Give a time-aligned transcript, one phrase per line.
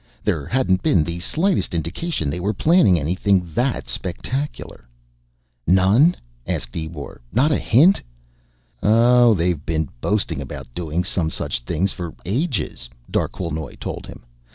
[0.23, 4.89] There hadn't been the slightest indication they were planning anything that spectacular."
[5.67, 6.15] "None?"
[6.47, 7.21] asked Ebor.
[7.31, 8.01] "Not a hint?"
[8.81, 14.25] "Oh, they've been boasting about doing some such thing for ages," Darquelnoy told him.